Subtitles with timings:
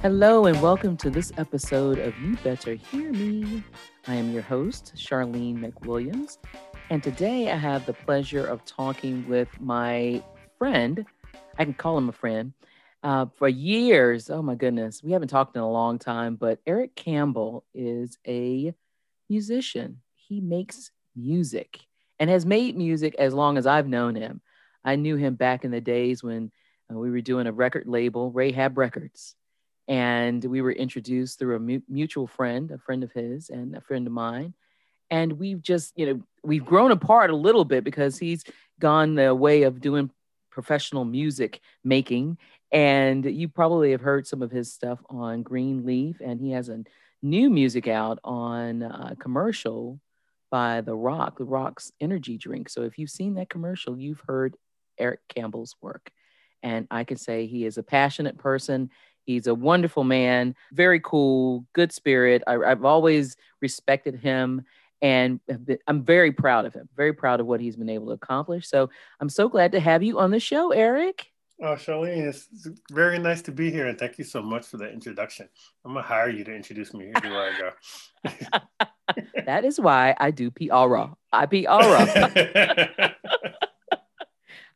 [0.00, 3.64] Hello, and welcome to this episode of You Better Hear Me.
[4.06, 6.38] I am your host, Charlene McWilliams,
[6.88, 10.22] and today I have the pleasure of talking with my
[10.56, 11.04] friend.
[11.58, 12.52] I can call him a friend.
[13.02, 16.94] Uh, for years, oh my goodness, we haven't talked in a long time, but Eric
[16.94, 18.72] Campbell is a
[19.28, 20.00] musician.
[20.14, 21.80] He makes music
[22.20, 24.42] and has made music as long as I've known him.
[24.84, 26.52] I knew him back in the days when
[26.88, 29.34] uh, we were doing a record label, Rahab Records
[29.88, 33.80] and we were introduced through a mu- mutual friend, a friend of his and a
[33.80, 34.54] friend of mine.
[35.10, 38.44] And we've just, you know, we've grown apart a little bit because he's
[38.78, 40.10] gone the way of doing
[40.50, 42.36] professional music making.
[42.70, 46.84] And you probably have heard some of his stuff on Greenleaf, and he has a
[47.22, 49.98] new music out on a commercial
[50.50, 52.68] by The Rock, The Rock's energy drink.
[52.68, 54.54] So if you've seen that commercial, you've heard
[54.98, 56.10] Eric Campbell's work.
[56.62, 58.90] And I can say he is a passionate person
[59.28, 62.42] He's a wonderful man, very cool, good spirit.
[62.46, 64.62] I, have always respected him
[65.02, 68.12] and been, I'm very proud of him, very proud of what he's been able to
[68.12, 68.66] accomplish.
[68.70, 68.88] So
[69.20, 71.26] I'm so glad to have you on the show, Eric.
[71.60, 72.48] Oh, Charlene, it's
[72.90, 75.46] very nice to be here, and thank you so much for the introduction.
[75.84, 78.62] I'm gonna hire you to introduce me everywhere I go.
[79.44, 81.10] that is why I do PR.
[81.34, 83.12] I PR.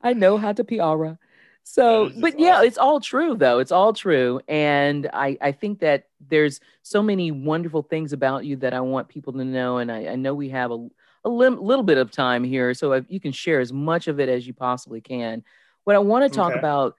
[0.03, 1.17] I know how to PR.
[1.65, 2.67] So, but yeah, awesome.
[2.67, 3.59] it's all true though.
[3.59, 4.41] It's all true.
[4.49, 9.09] And I, I think that there's so many wonderful things about you that I want
[9.09, 9.79] people to know.
[9.79, 10.89] And I, I know we have a,
[11.25, 12.75] a lim- little bit of time here.
[12.75, 15.45] So if you can share as much of it as you possibly can.
[15.85, 16.59] What I want to talk okay.
[16.59, 16.97] about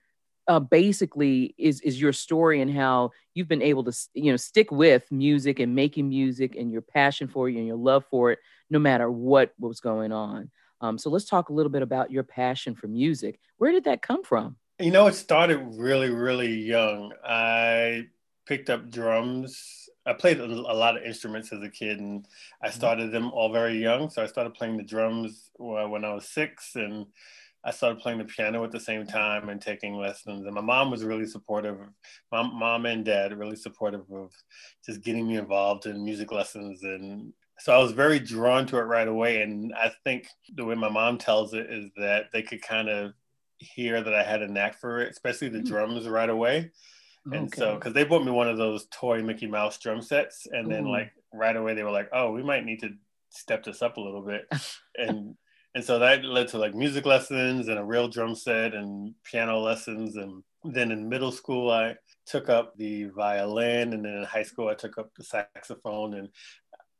[0.47, 4.71] uh, basically is, is your story and how you've been able to, you know, stick
[4.71, 8.39] with music and making music and your passion for it and your love for it,
[8.69, 10.49] no matter what was going on.
[10.83, 13.39] Um, so let's talk a little bit about your passion for music.
[13.57, 14.57] Where did that come from?
[14.79, 17.13] You know, it started really, really young.
[17.23, 18.07] I
[18.45, 19.87] picked up drums.
[20.05, 22.27] I played a, lot of instruments as a kid, and
[22.61, 22.75] I mm-hmm.
[22.75, 24.09] started them all very young.
[24.09, 27.05] So I started playing the drums when I was six, and
[27.63, 30.45] I started playing the piano at the same time and taking lessons.
[30.45, 31.77] And my mom was really supportive.
[32.29, 34.33] My mom and dad really supportive of
[34.85, 37.31] just getting me involved in music lessons and
[37.63, 39.41] so I was very drawn to it right away.
[39.41, 43.13] And I think the way my mom tells it is that they could kind of
[43.57, 45.65] hear that I had a knack for it, especially the mm.
[45.65, 46.71] drums right away.
[47.25, 47.57] And okay.
[47.57, 50.87] so, because they bought me one of those toy Mickey Mouse drum sets, and then
[50.87, 50.91] Ooh.
[50.91, 52.89] like right away they were like, "Oh, we might need to
[53.29, 54.45] step this up a little bit,"
[54.97, 55.33] and
[55.73, 59.59] and so that led to like music lessons and a real drum set and piano
[59.59, 64.43] lessons, and then in middle school I took up the violin, and then in high
[64.43, 66.27] school I took up the saxophone, and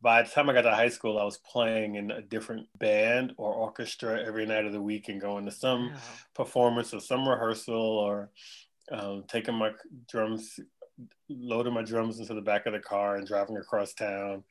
[0.03, 3.33] by the time I got to high school, I was playing in a different band
[3.37, 5.99] or orchestra every night of the week and going to some wow.
[6.35, 8.29] performance or some rehearsal or
[8.91, 9.71] um, taking my
[10.11, 10.59] drums,
[11.29, 14.43] loading my drums into the back of the car and driving across town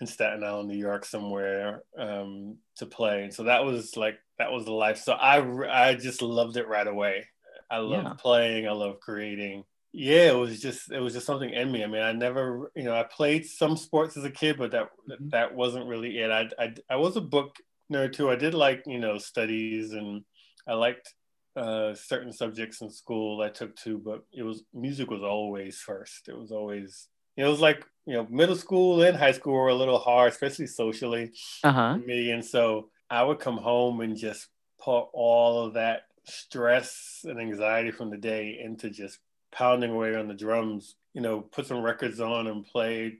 [0.00, 3.24] in Staten Island, New York, somewhere um, to play.
[3.24, 4.96] And so that was like that was the life.
[4.96, 7.26] So I I just loved it right away.
[7.70, 8.14] I love yeah.
[8.14, 8.66] playing.
[8.66, 9.64] I love creating
[9.98, 11.82] yeah, it was just it was just something in me.
[11.82, 14.90] I mean, I never, you know, I played some sports as a kid, but that
[15.10, 15.30] mm-hmm.
[15.30, 16.30] that wasn't really it.
[16.30, 17.56] I, I I was a book
[17.92, 18.30] nerd too.
[18.30, 20.22] I did like you know studies, and
[20.68, 21.12] I liked
[21.56, 23.98] uh, certain subjects in school I took too.
[23.98, 26.28] But it was music was always first.
[26.28, 29.74] It was always it was like you know middle school and high school were a
[29.74, 31.32] little hard, especially socially
[31.64, 31.94] uh-huh.
[31.94, 32.30] for me.
[32.30, 34.46] And so I would come home and just
[34.80, 39.18] put all of that stress and anxiety from the day into just
[39.52, 43.18] pounding away on the drums, you know, put some records on and play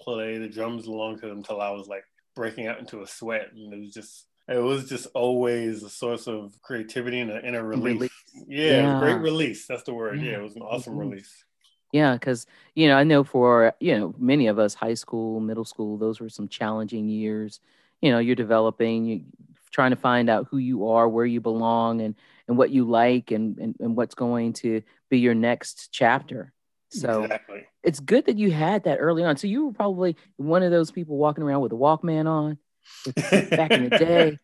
[0.00, 2.04] play the drums along to them until I was like
[2.36, 3.50] breaking out into a sweat.
[3.52, 7.54] And it was just it was just always a source of creativity and a, and
[7.54, 8.00] a relief.
[8.00, 8.10] Release.
[8.46, 8.98] Yeah, yeah.
[8.98, 9.66] great release.
[9.66, 10.20] That's the word.
[10.20, 11.10] Yeah, yeah it was an awesome mm-hmm.
[11.10, 11.44] release.
[11.92, 15.64] Yeah, because you know, I know for you know many of us, high school, middle
[15.64, 17.60] school, those were some challenging years.
[18.00, 19.24] You know, you're developing, you
[19.70, 22.14] trying to find out who you are, where you belong, and
[22.48, 26.52] and what you like, and and, and what's going to be your next chapter.
[26.90, 27.66] So exactly.
[27.82, 29.36] it's good that you had that early on.
[29.36, 32.58] So you were probably one of those people walking around with a Walkman on
[33.50, 34.38] back in the day.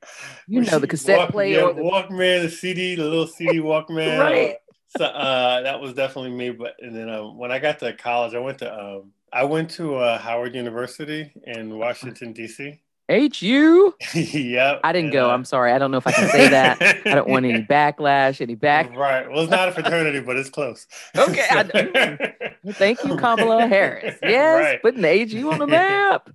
[0.47, 4.19] You know the cassette Walk, player, yeah, the Walkman, the CD, the little CD Walkman.
[4.19, 4.57] right.
[4.97, 6.51] So uh, that was definitely me.
[6.51, 9.71] But and then um, when I got to college, I went to um, I went
[9.73, 12.81] to uh, Howard University in Washington D.C.
[13.09, 13.95] HU?
[14.15, 14.81] yep.
[14.83, 15.31] I didn't go.
[15.31, 15.73] I'm sorry.
[15.73, 16.81] I don't know if I can say that.
[17.07, 18.95] I don't want any backlash, any back.
[18.97, 19.29] Right.
[19.31, 20.87] Well, it's not a fraternity, but it's close.
[21.17, 21.45] Okay.
[21.51, 24.17] I, thank you, Kamala Harris.
[24.23, 24.83] Yes, right.
[24.83, 26.31] putting the HU on the map.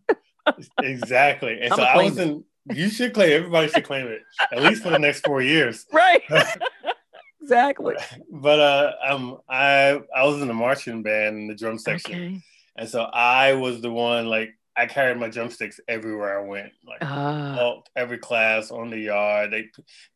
[0.81, 1.59] exactly.
[1.61, 4.21] And I'm so I was in, you should claim, everybody should claim it,
[4.51, 5.85] at least for the next four years.
[5.91, 6.21] Right.
[7.41, 7.95] exactly.
[8.31, 12.41] But uh, um, I I was in the marching band in the drum section, Okay.
[12.75, 17.03] and so I was the one like I carried my drumsticks everywhere I went, like
[17.03, 19.51] all, every class on the yard.
[19.51, 19.65] They,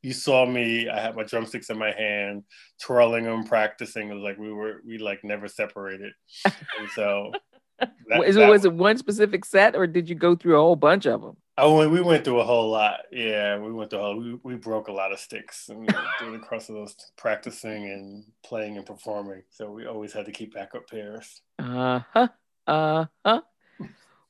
[0.02, 0.88] you saw me.
[0.90, 2.44] I had my drumsticks in my hand,
[2.82, 4.10] twirling them, practicing.
[4.10, 6.14] It was like we were we like never separated,
[6.46, 7.32] and so.
[7.80, 10.62] that- was, it, that- was it one specific set or did you go through a
[10.62, 11.36] whole bunch of them?
[11.58, 13.00] Oh, we- we went through a whole lot.
[13.12, 14.18] Yeah, we went through a whole.
[14.18, 15.88] We, we broke a lot of sticks and
[16.20, 19.42] through the course of those practicing and playing and performing.
[19.50, 21.42] So we always had to keep backup pairs.
[21.60, 22.28] Uh huh.
[22.66, 23.42] Uh huh.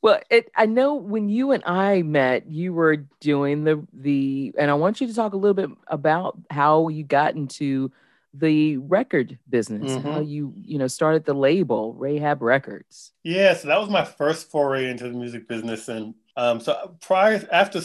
[0.03, 0.51] Well, it.
[0.57, 4.99] I know when you and I met, you were doing the the, and I want
[4.99, 7.89] you to talk a little bit about how you got into
[8.33, 13.13] the record business, how you you know started the label Rahab Records.
[13.23, 17.47] Yeah, so that was my first foray into the music business, and um, so prior
[17.49, 17.81] after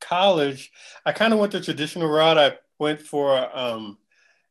[0.00, 0.70] college,
[1.06, 2.36] I kind of went the traditional route.
[2.36, 3.96] I went for um,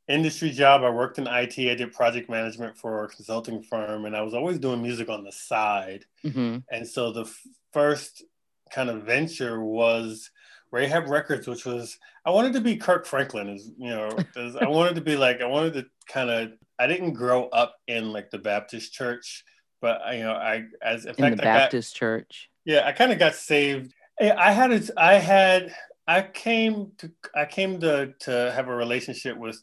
[0.08, 0.84] industry job.
[0.84, 1.58] I worked in IT.
[1.60, 5.24] I did project management for a consulting firm, and I was always doing music on
[5.24, 6.06] the side.
[6.24, 6.60] Mm-hmm.
[6.72, 7.42] And so the f-
[7.74, 8.24] first
[8.72, 10.30] kind of venture was
[10.72, 14.68] Rahab Records, which was I wanted to be Kirk Franklin, is you know, 'cause I
[14.68, 18.30] wanted to be like I wanted to kind of I didn't grow up in like
[18.30, 19.44] the Baptist church,
[19.82, 22.50] but you know I as in, In fact the I got Baptist church.
[22.66, 23.94] yeah I kind of got saved.
[24.20, 24.90] I I had it.
[24.98, 25.74] I had
[26.08, 29.62] I came to I came to to have a relationship with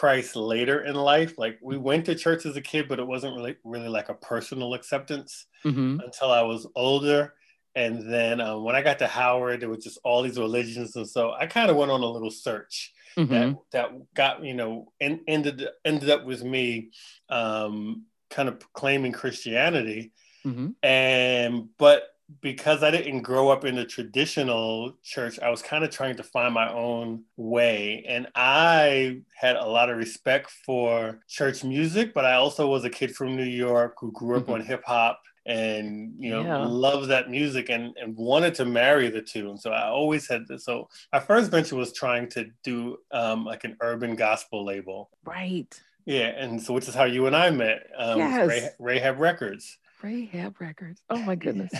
[0.00, 1.32] Christ later in life.
[1.38, 4.14] Like we went to church as a kid, but it wasn't really really like a
[4.32, 6.00] personal acceptance Mm-hmm.
[6.04, 7.32] until I was older.
[7.74, 11.08] And then um, when I got to Howard, there was just all these religions, and
[11.08, 13.32] so I kind of went on a little search Mm-hmm.
[13.32, 16.90] that that got you know and ended ended up with me
[17.30, 20.12] um, kind of claiming Christianity.
[20.44, 20.68] Mm-hmm.
[20.82, 22.02] And but
[22.40, 26.22] because I didn't grow up in the traditional church, I was kind of trying to
[26.24, 28.04] find my own way.
[28.08, 32.90] And I had a lot of respect for church music, but I also was a
[32.90, 34.54] kid from New York who grew up Mhm.
[34.54, 36.66] on hip hop and you know Yeah.
[36.66, 39.48] loved that music and, and wanted to marry the two.
[39.48, 40.64] And so I always had this.
[40.64, 45.10] So my first venture was trying to do um, like an urban gospel label.
[45.24, 45.72] Right.
[46.04, 47.86] Yeah, and so which is how you and I met.
[47.96, 48.70] Um, Yes.
[48.80, 49.78] Rahab Records.
[50.02, 51.00] Rahab Records.
[51.10, 51.72] Oh my goodness.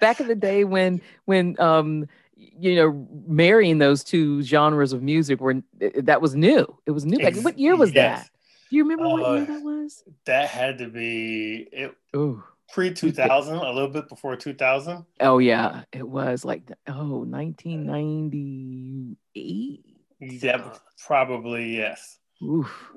[0.00, 5.40] back in the day when when um you know marrying those two genres of music
[5.40, 5.62] were
[5.96, 8.22] that was new it was new Ex- what year was yes.
[8.24, 8.30] that
[8.68, 12.42] do you remember what year Uh, that was that had to be it oh
[12.72, 15.04] pre 2000, a little bit before 2000.
[15.20, 19.84] oh yeah it was like oh 1998
[20.20, 20.70] Yeah,
[21.06, 22.18] probably yes.
[22.42, 22.92] Oof.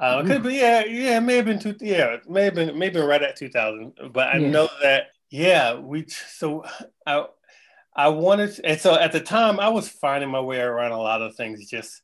[0.00, 2.54] Uh, it could be yeah, yeah, it may have been two, yeah, it may have
[2.54, 3.92] been maybe right at 2000.
[4.12, 4.48] But I Yeah.
[4.50, 6.64] know that yeah, we so
[7.06, 7.26] I
[7.96, 11.22] I wanted and so at the time I was finding my way around a lot
[11.22, 11.68] of things.
[11.68, 12.02] Just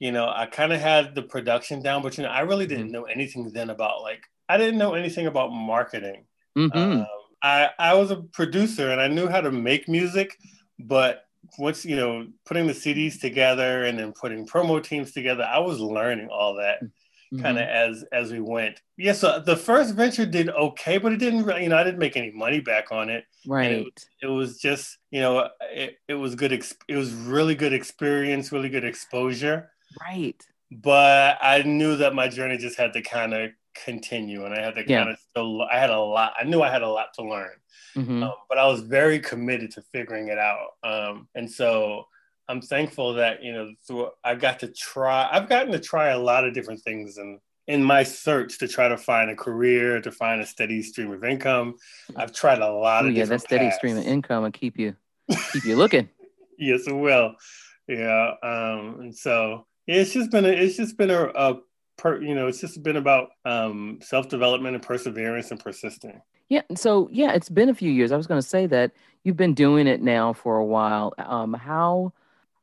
[0.00, 2.92] you know, I kind of had the production down, but you know, I really didn't
[2.92, 6.26] know anything then about like I didn't know anything about marketing.
[6.56, 6.72] Mhm.
[6.74, 7.06] Um,
[7.42, 10.36] I I was a producer and I knew how to make music,
[10.78, 11.24] but
[11.58, 15.78] once you know putting the CDs together and then putting promo teams together, I was
[15.80, 16.90] learning all that Mhm.
[17.42, 18.80] Kind of as as we went.
[18.96, 21.98] Yeah, so the first venture did okay, but it didn't really, you know, I didn't
[21.98, 23.24] make any money back on it.
[23.46, 23.92] right
[24.22, 26.52] It was just, you know, it, it was good.
[26.52, 29.70] Ex- it was really good experience, really good exposure.
[30.00, 30.40] right
[30.70, 33.50] But I knew that my journey just had to kind of
[33.84, 34.98] continue, and I had to Yeah.
[35.04, 35.62] kind of still.
[35.62, 36.32] I had a lot.
[36.40, 37.52] I knew I had a lot to learn.
[37.96, 38.22] Mhm.
[38.24, 40.70] Um, but I was very committed to figuring it out.
[40.82, 42.06] Um, and so
[42.48, 46.18] I'm thankful that, you know, through, I got to try, I've gotten to try a
[46.18, 50.12] lot of different things and in my search to try to find a career, to
[50.12, 51.74] find a steady stream of income.
[52.14, 53.76] I've tried a lot oh of yeah that steady paths.
[53.76, 54.94] stream of income will keep you
[55.52, 56.08] keep you looking
[56.58, 57.34] Yes, it will.
[57.88, 58.32] Yeah.
[58.42, 61.58] Um, and so it's just been, a, it's just been a, a
[61.96, 66.20] per, you know, it's just been about um, self-development and perseverance and persisting.
[66.48, 66.62] Yeah.
[66.74, 68.12] So yeah, it's been a few years.
[68.12, 68.92] I was going to say that
[69.24, 71.12] you've been doing it now for a while.
[71.18, 72.12] Um, how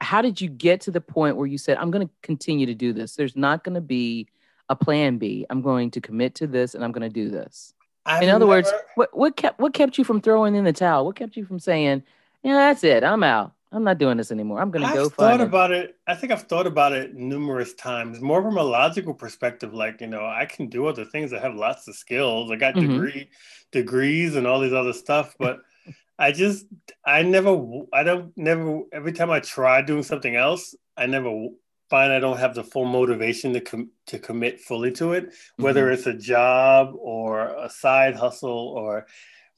[0.04, 2.76] how did you get to the point where you said, "I'm going to continue to
[2.76, 3.16] do this"?
[3.16, 4.28] There's not going to be
[4.70, 5.46] a plan B.
[5.50, 7.74] I'm going to commit to this, and I'm going to do this.
[8.06, 11.06] I've In other words, what what kept what kept you from throwing in the towel?
[11.06, 12.04] What kept you from saying,
[12.44, 13.04] "Yeah, that's it.
[13.04, 13.54] I'm out.
[13.72, 14.62] I'm not doing this anymore.
[14.62, 15.96] I'm going to go." I've thought find about it.
[16.06, 19.74] I think I've thought about it numerous times, more from a logical perspective.
[19.74, 21.34] Like, you know, I can do other things.
[21.34, 22.52] I have lots of skills.
[22.52, 22.82] I got Mhm.
[22.82, 23.30] degree
[23.72, 25.62] degrees and all these other stuff, but
[26.20, 26.66] I just,
[27.06, 27.58] I never,
[27.92, 28.82] I don't, never.
[28.92, 31.48] Every time I try doing something else, I never
[31.90, 35.34] find I don't have the full motivation to com- to commit fully to it.
[35.58, 35.94] Whether Mm-hmm.
[35.94, 39.06] it's a job or a side hustle or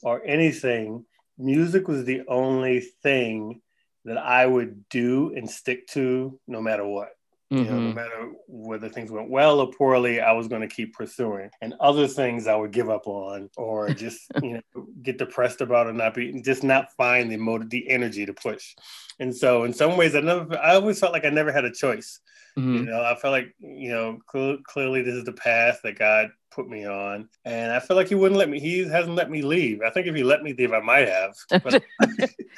[0.02, 1.06] or anything,
[1.38, 3.62] music was the only thing
[4.06, 7.10] that I would do and stick to no matter what.
[7.52, 7.96] You know, no Mhm.
[7.96, 11.52] matter whether things went well or poorly, I was going to keep pursuing.
[11.62, 15.86] And other things I would give up on, or just you know get depressed about,
[15.88, 18.76] or not be just not find the motive, the energy to push.
[19.20, 21.72] And so, in some ways, I never, I always felt like I never had a
[21.72, 22.20] choice.
[22.58, 22.86] You Mhm.
[22.86, 26.68] know, I felt like you know cl- clearly this is the path that God put
[26.68, 28.60] me on, and I feel like He wouldn't let me.
[28.60, 29.82] He hasn't let me leave.
[29.86, 31.36] I think if He let me leave, I might have.
[31.64, 31.84] But,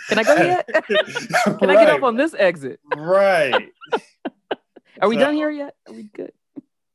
[0.07, 0.65] Can I go yet?
[1.59, 2.79] Can I get off on this exit?
[2.85, 3.67] Right.
[5.01, 5.75] Are we So- done here yet?
[5.87, 6.31] Are we good?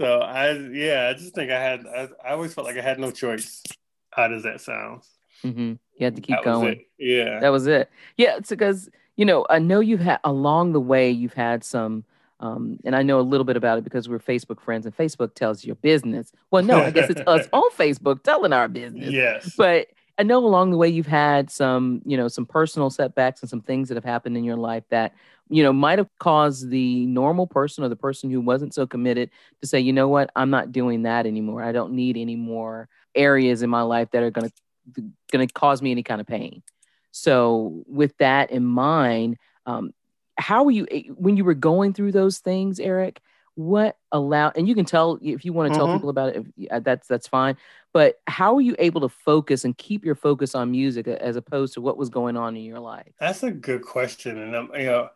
[0.00, 1.86] So I, yeah, I just think I had.
[1.86, 3.62] I, I always felt like I had no choice.
[4.10, 5.02] How does that sound?
[5.42, 6.84] hmm You had to keep That going.
[6.98, 7.38] Yeah.
[7.40, 7.88] That was it.
[8.16, 12.04] Yeah, it's because you know I know you've had along the way you've had some,
[12.40, 15.34] um, and I know a little bit about it because we're Facebook friends, and Facebook
[15.34, 16.32] tells your business.
[16.50, 19.10] Well, no, I guess it's us on Facebook telling our business.
[19.12, 19.54] yes.
[19.56, 19.88] But
[20.18, 23.60] I know along the way you've had some, you know, some personal setbacks and some
[23.62, 25.14] things that have happened in your life that
[25.48, 29.30] you know might have caused the normal person or the person who wasn't so committed
[29.60, 31.62] to say, you know what, I'm not doing that anymore.
[31.62, 35.52] I don't need any more areas in my life that are going to going to
[35.52, 36.62] cause me any kind of pain.
[37.10, 39.92] So, with that in mind, um,
[40.38, 43.20] how were you eh, when you were going through those things, Eric?
[43.54, 45.92] What allowed, and you can tell if you want to tell Mhm.
[45.92, 46.46] people about it.
[46.56, 47.56] If, that's that's fine.
[47.92, 51.74] But how are you able to focus and keep your focus on music as opposed
[51.74, 53.12] to what was going on in your life?
[53.20, 55.08] That's a good question, and um, you know,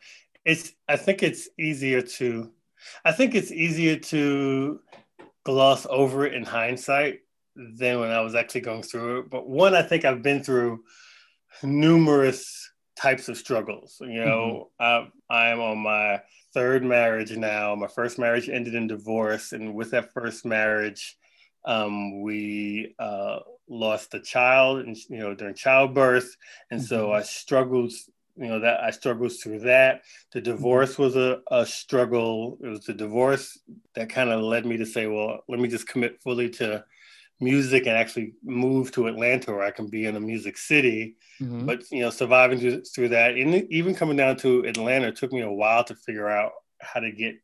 [0.44, 0.72] it's.
[0.86, 2.52] I think it's easier to.
[3.04, 4.80] I think it's easier to
[5.44, 7.20] gloss over it in hindsight
[7.54, 9.30] than when I was actually going through it.
[9.30, 10.84] But one, I think I've been through
[11.62, 13.96] numerous types of struggles.
[14.00, 16.20] You know, I, I am on my
[16.56, 17.74] third marriage now.
[17.74, 21.18] My first marriage ended in divorce, and with that first marriage,
[21.66, 26.34] um, we uh, lost a child, and you know, during childbirth,
[26.70, 27.16] and so Mhm.
[27.18, 27.92] I struggled.
[28.38, 30.02] You know that I struggled through that.
[30.32, 32.58] The divorce was a, a struggle.
[32.62, 33.58] It was the divorce
[33.94, 36.84] that kind of led me to say, well, let me just commit fully to
[37.40, 41.66] music and actually move to Atlanta where I can be in a music city Mhm.
[41.66, 45.42] but you know surviving through, through that and even coming down to atlanta took me
[45.42, 47.34] a while to figure out how to get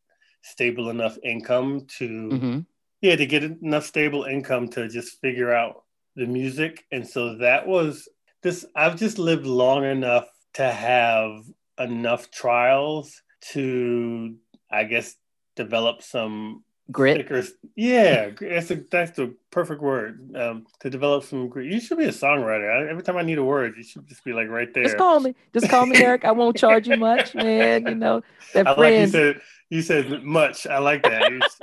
[0.43, 2.67] stable enough income to Mhm.
[3.03, 5.85] yeah to get enough stable income to just figure out
[6.17, 8.09] the music and so that was
[8.43, 11.45] this i've just lived long enough to have
[11.79, 13.21] enough trials
[13.53, 14.35] to
[14.71, 15.17] i guess
[15.55, 17.17] develop some Grit.
[17.17, 17.43] thicker
[17.77, 22.05] yeah that's a, that's the perfect word um, to develop some grit you should be
[22.07, 24.73] a songwriter I, every time i need a word you should just be like right
[24.75, 25.35] there Just call me.
[25.55, 26.25] Just call me, Eric.
[26.25, 27.87] I won't charge you much, man.
[27.87, 28.23] You know
[28.53, 29.41] that I like you friend, said.
[29.71, 30.67] You said much.
[30.67, 31.23] I like that.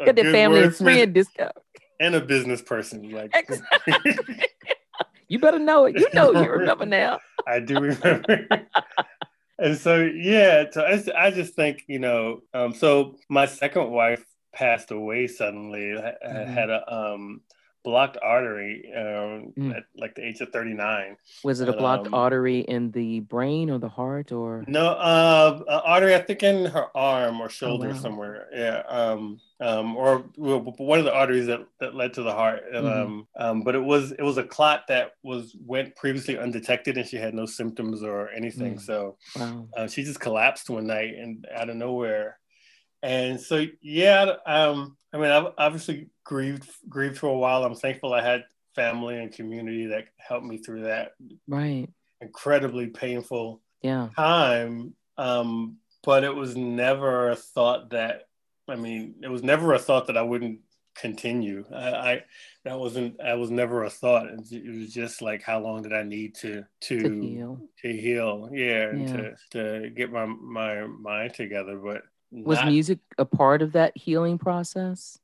[0.00, 1.52] A that family and friend discount.
[2.00, 3.10] and a business person.
[3.10, 3.34] Like
[5.28, 5.98] You better know it.
[5.98, 6.32] You know.
[6.32, 7.18] You remember now.
[7.46, 8.46] I do remember.
[9.58, 12.40] And so yeah, so I, I just think you know.
[12.54, 15.94] Um, so my second wife passed away suddenly.
[15.94, 16.46] Mhm.
[16.46, 17.40] had a um,
[17.86, 19.76] blocked artery um, Mm.
[19.76, 21.16] at like the age of thirty nine.
[21.44, 24.64] Was it a blocked Um, artery in the brain or the heart or?
[24.66, 26.14] No, uh, artery.
[26.16, 27.98] I think in her arm or shoulder Oh, wow.
[28.04, 28.48] somewhere.
[28.52, 28.82] Yeah.
[29.00, 29.38] Um.
[29.60, 29.96] Um.
[29.96, 30.18] Or
[30.90, 32.64] one of the arteries that, that led to the heart.
[32.74, 32.96] And, Mhm.
[33.04, 33.28] Um.
[33.38, 33.62] Um.
[33.62, 37.34] But it was it was a clot that was went previously undetected, and she had
[37.34, 38.74] no symptoms or anything.
[38.76, 38.80] Mm.
[38.80, 39.68] So Wow.
[39.76, 42.38] uh, she just collapsed one night and out of nowhere.
[43.02, 44.34] And so yeah.
[44.44, 44.96] Um.
[45.16, 47.64] I mean, I've obviously grieved grieved for a while.
[47.64, 48.44] I'm thankful I had
[48.74, 51.12] family and community that helped me through that
[51.48, 51.88] Right.
[52.20, 54.08] incredibly painful Yeah.
[54.16, 58.28] time um but it was never a thought that
[58.68, 60.60] i mean it was never a thought that i wouldn't
[60.94, 62.24] continue i, I
[62.64, 66.02] that wasn't i was never a thought it, was just like how long did i
[66.02, 67.60] need to to To heal.
[67.82, 69.16] to heal yeah, and Yeah.
[69.52, 72.02] to to get my my mind together but
[72.44, 75.18] Was not- music a part of that healing process?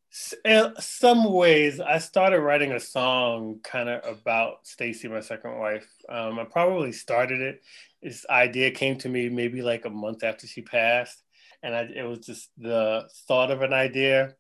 [0.45, 5.87] In some ways i started writing a song kind of about stacy my second wife
[6.11, 7.62] um, i probably started it
[8.02, 11.23] this idea came to me maybe like a month after she passed
[11.62, 14.35] and I, it was just the thought of an idea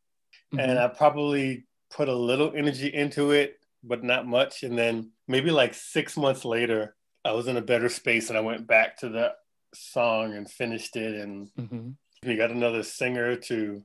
[0.52, 0.78] and Mhm.
[0.78, 5.72] i probably put a little energy into it but not much and then maybe like
[5.72, 9.32] six months later i was in a better space and i went back to the
[9.72, 11.94] song and finished it and Mhm.
[12.24, 13.82] We got another singer to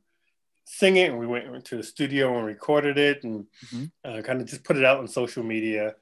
[0.65, 3.91] sing it and we went to the studio and recorded it and Mhm.
[4.03, 5.95] uh, kind of just put it out on social media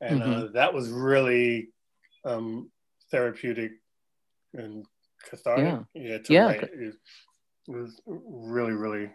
[0.00, 0.52] and uh, Mm-hmm.
[0.54, 1.70] that was really
[2.24, 2.70] um,
[3.10, 3.72] therapeutic
[4.54, 4.86] and
[5.24, 6.18] cathartic Yeah.
[6.18, 6.50] yeah, Yeah.
[6.50, 6.96] It,
[7.66, 9.10] was really really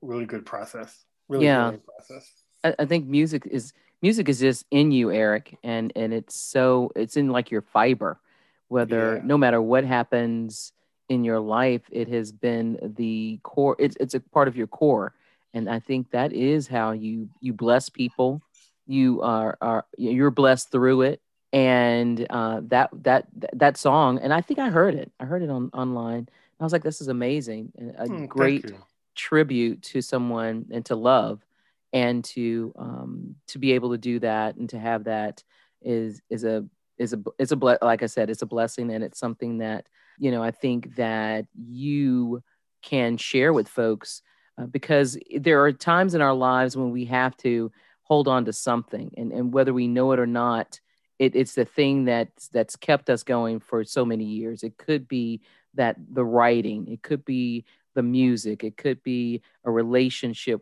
[0.00, 1.72] really good process really Yeah.
[1.72, 2.30] good process
[2.64, 6.90] I, I think music is music is just in you, Eric, and and it's so
[6.96, 8.20] it's in like your fiber.
[8.68, 9.22] Whether Yeah.
[9.24, 10.72] no matter what happens
[11.08, 13.76] in your life, it has been the core.
[13.78, 15.14] It's it's a part of your core,
[15.54, 18.42] and I think that is how you you bless people.
[18.86, 21.20] You are are you're blessed through it,
[21.52, 24.18] and uh, that that that song.
[24.18, 25.12] And I think I heard it.
[25.20, 26.28] I heard it on online.
[26.60, 27.72] I was like, this is amazing.
[27.98, 28.72] A mm, great
[29.14, 31.44] tribute to someone and to love,
[31.92, 35.42] and to um, to be able to do that and to have that
[35.82, 36.64] is is a
[36.98, 39.86] is a is a ble- like I said, it's a blessing, and it's something that
[40.18, 42.42] you know, I think that you
[42.82, 44.22] can share with folks
[44.58, 47.70] uh, because there are times in our lives when we have to
[48.02, 50.80] hold on to something, and, and whether we know it or not,
[51.18, 54.62] it, it's the thing that's that's kept us going for so many years.
[54.62, 55.42] It could be
[55.74, 60.60] that the writing, it could be the music, it could be a relationship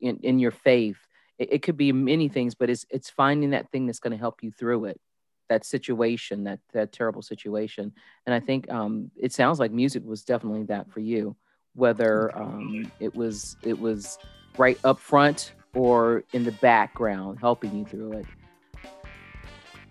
[0.00, 0.98] in, in your faith.
[1.38, 4.18] It, it could be many things, but it's it's finding that thing that's going to
[4.18, 5.00] help you through it
[5.50, 7.92] that situation, that that terrible situation.
[8.24, 11.36] And I think um, it sounds like music was definitely that for you,
[11.74, 14.18] whether um, it was it was
[14.56, 18.26] right up front or in the background, helping you through it.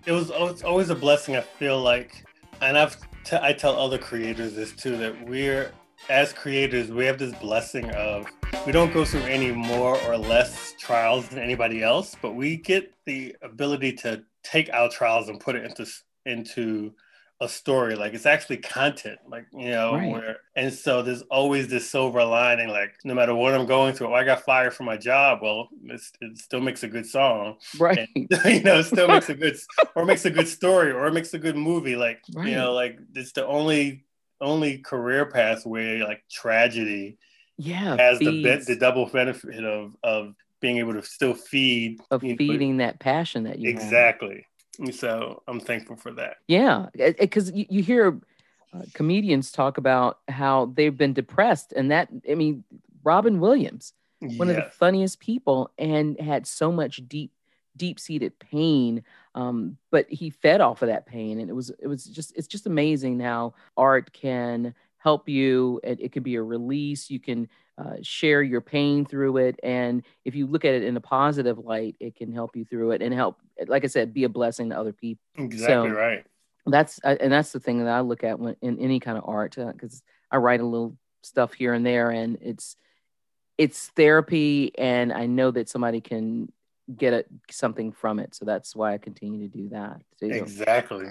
[0.06, 1.36] It was it's always a blessing.
[1.36, 2.26] I feel like,
[2.62, 5.72] and I've t- I tell other creators this too that we're
[6.10, 8.26] as creators we have this blessing of
[8.66, 12.94] we don't go through any more or less trials than anybody else, but we get
[13.06, 15.86] the ability to take our trials and put it into
[16.26, 16.94] into
[17.42, 17.96] a story.
[17.96, 20.12] Like it's actually content like you know right.
[20.12, 24.08] where and so there's always this silver lining like no matter what i'm going through
[24.08, 25.40] oh, i got fired from my job.
[25.42, 26.02] Well it
[26.38, 27.58] still makes a good song.
[27.80, 28.08] Right.
[28.16, 29.58] And, you know it still makes a good
[29.96, 31.96] or makes a good story or it makes a good movie.
[31.96, 32.50] Like right.
[32.50, 34.06] you know like it's the only
[34.42, 37.18] only career path where like tragedy
[37.58, 42.78] yeah has the the double benefit of of being able to still feed of feeding
[42.78, 44.46] know, that passion that you exactly.
[44.80, 44.96] Have.
[44.96, 46.38] so i'm thankful for that.
[46.48, 48.20] Yeah because you, you, hear
[48.74, 52.64] uh, comedians talk about how they've been depressed and that i mean
[53.04, 57.32] robin williams one of the funniest people and had so much deep
[57.78, 59.04] deep seated pain
[59.36, 62.48] um, but he fed off of that pain and it was it was just it's
[62.48, 65.80] just amazing how art can help you.
[65.84, 67.10] It, it can be a release.
[67.10, 69.60] You can uh, share your pain through it.
[69.64, 72.92] And if you look at it in a positive light, it can help you through
[72.92, 73.38] it and help,
[73.68, 75.24] like I said, be a blessing to other people.
[75.38, 76.26] Exactly so right.
[76.66, 79.24] That's uh, and that's the thing that I look at when in any kind of
[79.28, 82.76] art because uh, I write a little stuff here and there, and it's
[83.58, 86.52] it's therapy, and I know that somebody can
[86.96, 88.36] get it, something from it.
[88.36, 90.02] So that's why I continue to do that.
[90.20, 90.28] Too.
[90.28, 91.08] Exactly.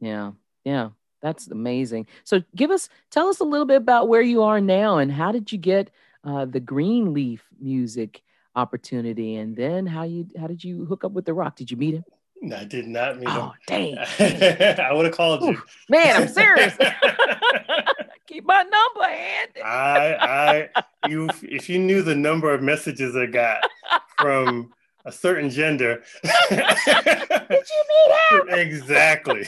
[0.00, 0.32] Yeah.
[0.64, 0.90] Yeah.
[1.22, 2.06] That's amazing.
[2.24, 5.32] So give us, tell us a little bit about where you are now and how
[5.32, 5.90] did you get
[6.26, 8.22] uh, the Greenleaf music
[8.54, 11.56] opportunity, and then how you how did you hook up with The Rock?
[11.56, 12.04] Did you meet him?
[12.52, 13.40] I did not meet oh, him.
[13.40, 13.98] Oh dang!
[14.78, 15.62] I would have called you.
[15.88, 16.76] Man, I'm serious.
[18.26, 19.62] Keep my number handy.
[19.62, 23.64] I, I, you, if you knew the number of messages I got
[24.18, 24.72] from
[25.04, 26.02] a certain gender.
[26.50, 28.58] did you meet him?
[28.58, 29.46] Exactly.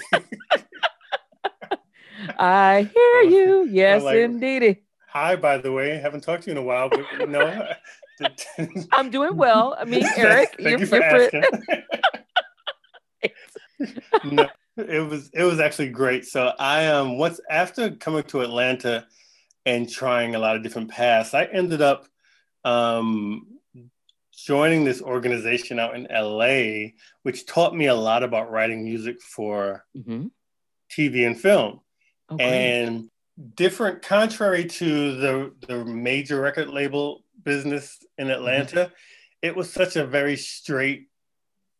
[2.38, 3.68] I hear you.
[3.68, 4.78] Yes, like, indeed.
[5.10, 5.96] Hi, by the way.
[5.96, 7.66] Haven't talked to you in a while, but you know.
[8.92, 9.76] I'm doing well.
[9.78, 11.44] I mean, Eric, Thank you're, you for asking.
[14.32, 16.26] no, it was it was actually great.
[16.26, 19.06] So I um once after coming to Atlanta
[19.64, 22.06] and trying a lot of different paths, I ended up
[22.64, 23.46] um
[24.32, 26.90] joining this organization out in LA,
[27.22, 30.26] which taught me a lot about writing music for mm-hmm.
[30.90, 31.80] TV and film.
[32.30, 32.82] Okay.
[32.82, 33.10] And
[33.54, 38.92] different, contrary to the the major record label business in Atlanta, mm-hmm.
[39.42, 41.08] it was such a very straight,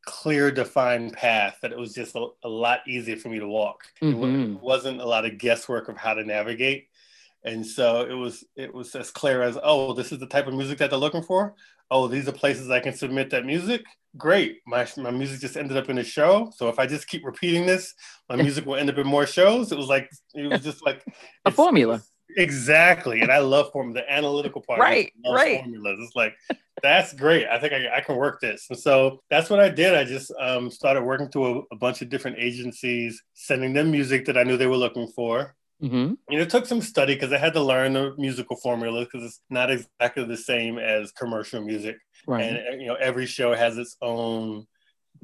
[0.05, 3.85] clear, defined path that it was just a, a lot easier for me to walk.
[4.03, 4.53] Mm-hmm.
[4.55, 6.89] It wasn't a lot of guesswork of how to navigate.
[7.45, 10.55] And so it was it was as clear as, oh, this is the type of
[10.55, 11.55] music that they're looking for.
[11.91, 13.83] Oh, these are places I can submit that music
[14.17, 14.59] great.
[14.67, 16.53] My my music just ended up in a show.
[16.55, 17.95] So if I just keep repeating this,
[18.29, 19.73] my music will end up in more shows.
[19.73, 21.05] It was like it was just like
[21.45, 22.03] a formula.
[22.37, 23.23] Exactly.
[23.23, 24.81] And I love form the analytical part.
[24.81, 25.13] Right.
[25.27, 25.61] Right.
[25.61, 25.99] Formulas.
[26.03, 26.35] It's like
[26.83, 27.47] that's great.
[27.47, 28.67] I think I, I, can work this.
[28.69, 29.95] And so that's what I did.
[29.95, 34.27] I just um, started working to a, a bunch of different agencies, sending them music
[34.27, 35.57] that I knew they were looking for.
[35.83, 36.15] Mm-hmm.
[36.29, 39.25] You know, it took some study because I had to learn the musical formula because
[39.25, 41.97] it's not exactly the same as commercial music.
[42.27, 42.43] Right.
[42.43, 44.67] And you know, every show has its own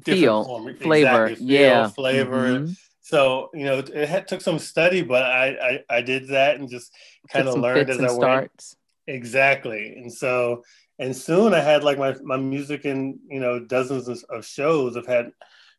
[0.03, 2.47] feel, form- flavor, exactly, feel, yeah, flavor.
[2.47, 2.71] Mm-hmm.
[3.01, 5.47] So you know, it had, took some study, but I,
[5.89, 6.91] I I did that and just
[7.29, 8.75] kind of learned as I starts.
[9.07, 9.17] went.
[9.17, 10.63] Exactly, and so
[10.97, 14.97] and soon I had like my my music in you know dozens of, of shows.
[14.97, 15.31] I've had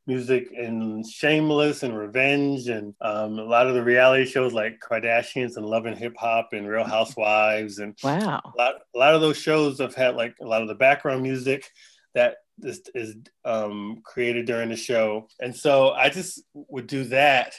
[0.06, 5.56] music and Shameless and Revenge, and um, a lot of the reality shows like Kardashians
[5.56, 9.20] and Love and Hip Hop and Real Housewives, and wow, a lot, a lot of
[9.20, 11.70] those shows have had like a lot of the background music
[12.14, 17.54] that is, is um, created during the show, and so I just would do that.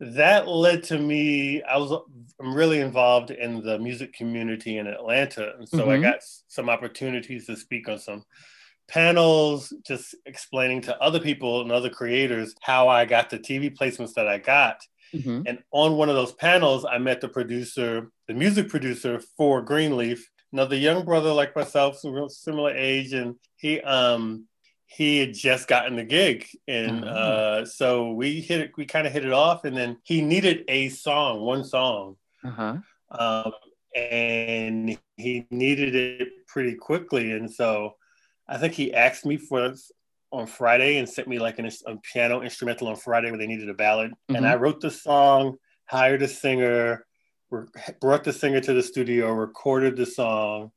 [0.00, 1.62] That led to me.
[1.62, 1.92] I was
[2.40, 5.90] I'm really involved in the music community in Atlanta, and so mm-hmm.
[5.90, 6.18] I got
[6.48, 8.24] some opportunities to speak on some
[8.88, 14.14] panels just explaining to other people and other creators how I got the TV placements
[14.14, 14.80] that I got.
[15.14, 15.42] Mm-hmm.
[15.46, 20.28] And on one of those panels, I met the producer, the music producer for Greenleaf,
[20.52, 24.46] another young brother like myself, similar age, and he um
[24.86, 27.18] he had just gotten the gig, and uh-huh.
[27.18, 28.72] uh, so we hit it.
[28.76, 32.76] We kind of hit it off, and then he needed a song, one song, uh-huh.
[33.10, 33.52] um,
[33.94, 37.96] and he needed it pretty quickly, and so
[38.48, 39.90] I think he asked me for this
[40.34, 43.68] on Friday and sent me like an, a piano instrumental on Friday where they needed
[43.68, 44.10] a ballad.
[44.10, 44.36] Mm-hmm.
[44.36, 47.06] And I wrote the song, hired a singer,
[47.50, 47.66] re-
[48.00, 50.72] brought the singer to the studio, recorded the song,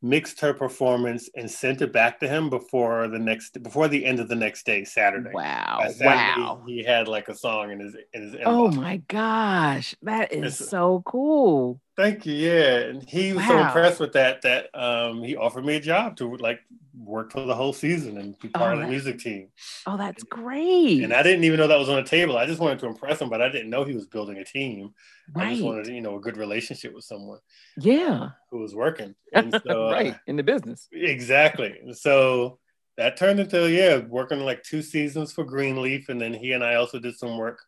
[0.00, 4.18] mixed her performance, and sent it back to him before the next before the end
[4.18, 5.30] of the next day, Saturday.
[5.32, 5.80] Wow!
[5.90, 6.62] Saturday, wow!
[6.66, 8.34] He had like a song in his in his.
[8.34, 8.42] Inbox.
[8.46, 11.80] Oh my gosh, that is it's, so cool.
[11.96, 12.34] Thank you.
[12.34, 13.48] Yeah, and he was wow.
[13.48, 16.60] so impressed with that that um, he offered me a job to like
[16.94, 19.48] work for the whole season and be part oh, of the music team.
[19.86, 21.02] Oh, that's great.
[21.02, 22.36] And I didn't even know that was on the table.
[22.36, 24.92] I just wanted to impress him, but I didn't know he was building a team.
[25.34, 25.48] Right.
[25.48, 27.38] I just wanted, you know, a good relationship with someone.
[27.78, 28.30] Yeah.
[28.50, 29.14] Who was working.
[29.34, 30.14] And so, right.
[30.14, 30.88] Uh, in the business.
[30.92, 31.74] Exactly.
[31.94, 32.58] So
[32.98, 36.10] that turned into, yeah, working like two seasons for Greenleaf.
[36.10, 37.62] And then he and I also did some work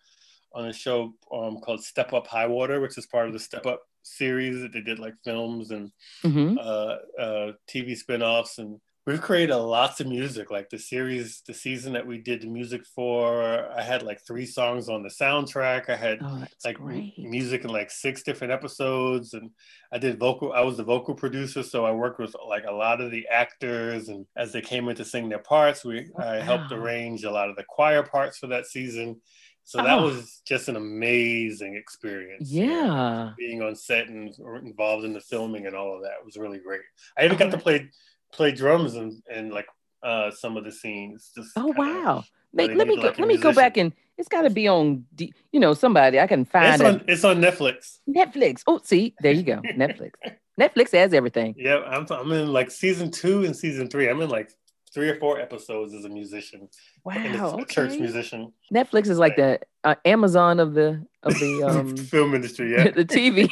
[0.52, 3.64] on a show um, called Step Up High Water, which is part of the Step
[3.66, 5.90] Up series that they did like films and
[6.22, 6.58] mm-hmm.
[6.58, 8.58] uh, uh, TV spinoffs.
[8.58, 10.50] And we've created lots of music.
[10.50, 14.46] Like the series, the season that we did the music for, I had like three
[14.46, 15.88] songs on the soundtrack.
[15.88, 17.18] I had oh, like great.
[17.18, 19.34] music in like six different episodes.
[19.34, 19.50] And
[19.92, 21.62] I did vocal, I was the vocal producer.
[21.62, 24.08] So I worked with like a lot of the actors.
[24.08, 26.32] And as they came in to sing their parts, we wow.
[26.32, 29.20] I helped arrange a lot of the choir parts for that season
[29.66, 30.04] so that oh.
[30.04, 32.50] was just an amazing experience.
[32.50, 32.66] Yeah.
[32.66, 36.36] You know, being on set and involved in the filming and all of that was
[36.36, 36.82] really great.
[37.18, 37.88] I even oh, got to play
[38.34, 39.66] play drums and, and like
[40.02, 41.30] uh, some of the scenes.
[41.34, 42.24] Just oh wow.
[42.52, 45.04] Make, let me go, like let me go back and it's got to be on
[45.18, 47.04] you know somebody I can find it's on, it.
[47.08, 47.98] It's on Netflix.
[48.08, 48.62] Netflix.
[48.66, 49.56] Oh, see, there you go.
[49.76, 50.12] Netflix.
[50.60, 51.54] Netflix has everything.
[51.58, 54.08] Yeah, I'm, I'm in like season two and season three.
[54.08, 54.52] I'm in like
[54.92, 56.68] three or four episodes as a musician.
[57.02, 57.64] Wow, a okay.
[57.64, 58.52] church musician.
[58.72, 62.72] Netflix is like the uh, Amazon of the of the um, film industry.
[62.72, 63.50] Yeah, the TV.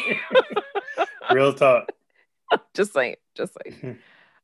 [1.32, 1.90] Real talk.
[2.74, 3.98] just saying, just saying.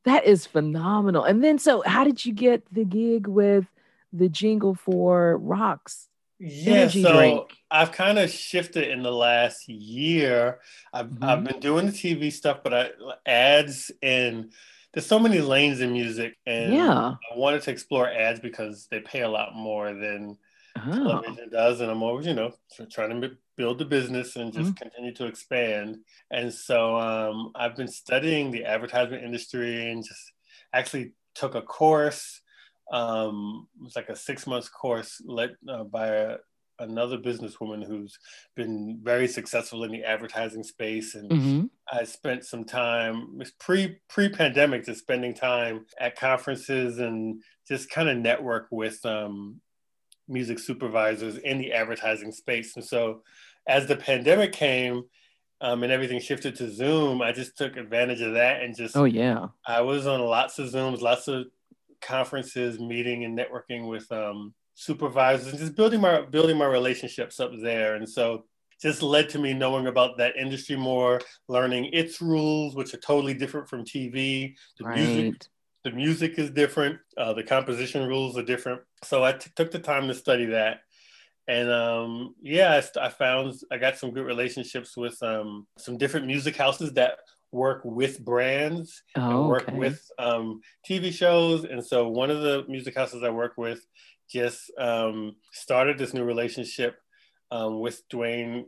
[0.04, 1.24] That is phenomenal.
[1.24, 3.66] And then, so how did you get the gig with
[4.12, 6.08] the jingle for Rocks?
[6.40, 7.50] Yeah, so drink?
[7.70, 10.60] I've kind of shifted in the last year.
[10.92, 11.24] I've mm-hmm.
[11.24, 12.90] I've been doing the TV stuff, but I
[13.26, 14.52] ads and
[14.92, 19.00] there's so many lanes in music, and yeah, I wanted to explore ads because they
[19.00, 20.38] pay a lot more than
[20.86, 20.92] oh.
[20.92, 22.52] television does, and I'm always, you know,
[22.90, 24.82] trying to build the business and just mm-hmm.
[24.82, 25.98] continue to expand.
[26.30, 30.32] And so um, I've been studying the advertisement industry and just
[30.72, 32.40] actually took a course.
[32.92, 36.36] Um, it was like a six months course led uh, by a,
[36.78, 38.18] another businesswoman who's
[38.54, 41.64] been very successful in the advertising space and mm-hmm.
[41.92, 48.08] i spent some time pre pre pandemic just spending time at conferences and just kind
[48.08, 49.60] of network with um,
[50.28, 52.76] music supervisors in the advertising space.
[52.76, 53.22] And so
[53.66, 55.04] as the pandemic came
[55.60, 59.04] um, and everything shifted to zoom i just took advantage of that and just oh
[59.04, 59.48] yeah.
[59.66, 61.46] I was on lots of zooms lots of
[62.00, 67.50] conferences meeting and networking with um, supervisors and just building my building my relationships up
[67.60, 67.96] there.
[67.96, 68.44] And so
[68.80, 73.34] just led to me knowing about that industry more learning its rules which are totally
[73.34, 74.96] different from tv the right.
[74.96, 75.46] music
[75.88, 78.80] the music is different uh, the composition rules are different.
[79.04, 80.80] So I t- took the time to study that.
[81.46, 86.26] And um, yeah I, I, found i got some good relationships with um, some different
[86.26, 87.18] music houses that
[87.52, 89.78] work with brands oh, and work okay.
[89.78, 91.64] with um, tv shows.
[91.64, 93.80] And so one of the music houses i work with
[94.30, 96.98] just um, started this new relationship
[97.50, 98.64] um, with Dwayne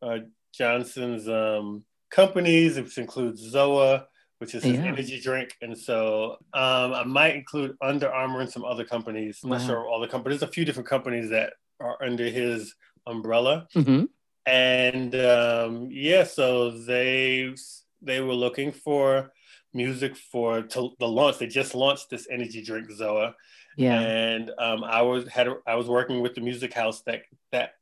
[0.00, 0.20] uh,
[0.54, 4.06] Johnson's um, companies, which includes Zoa,
[4.44, 4.84] which is his yeah.
[4.84, 5.56] energy drink.
[5.62, 9.40] And so um, I might include Under Armour and some other companies.
[9.42, 9.56] I'm wow.
[9.56, 12.74] not sure all the companies, There's a few different companies that are under his
[13.06, 13.66] umbrella.
[13.74, 14.04] Mm-hmm.
[14.44, 17.54] And um, yeah, so they
[18.02, 19.32] they were looking for
[19.72, 21.38] music for to the launch.
[21.38, 23.32] They just launched this energy drink Zoa,
[23.78, 23.98] Yeah.
[23.98, 27.76] and um, I was had I was working with the music house that that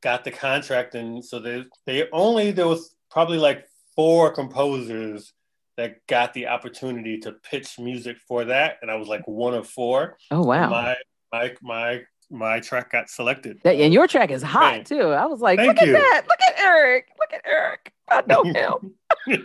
[0.00, 5.32] got the contract, and so they they only there was probably like four composers
[5.78, 9.66] that got the opportunity to pitch music for that, and I was like one of
[9.66, 10.18] four.
[10.30, 10.68] Oh wow.
[10.68, 10.96] My
[11.32, 13.60] my my my track got selected.
[13.64, 15.00] And your track is hot too.
[15.00, 15.96] I was like, Thank look you.
[15.96, 16.22] at that.
[16.28, 17.06] Look at Eric.
[17.18, 17.92] Look at Eric.
[18.10, 18.42] I know
[19.28, 19.40] him.